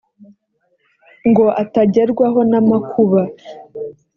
[1.29, 3.21] ngo atagerwaho n amakuba